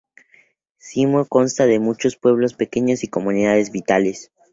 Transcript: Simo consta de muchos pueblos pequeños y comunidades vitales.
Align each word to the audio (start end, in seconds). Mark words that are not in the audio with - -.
Simo 0.79 1.27
consta 1.27 1.67
de 1.67 1.77
muchos 1.79 2.15
pueblos 2.15 2.55
pequeños 2.55 3.03
y 3.03 3.07
comunidades 3.07 3.71
vitales. 3.71 4.31